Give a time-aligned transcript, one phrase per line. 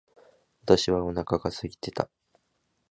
[0.63, 2.09] 私はお腹が空いていた。